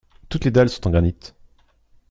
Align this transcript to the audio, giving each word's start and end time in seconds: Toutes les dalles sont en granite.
Toutes 0.29 0.45
les 0.45 0.49
dalles 0.49 0.69
sont 0.69 0.87
en 0.87 0.89
granite. 0.89 1.35